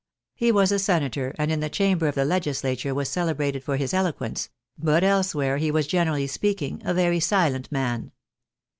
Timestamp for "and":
1.37-1.51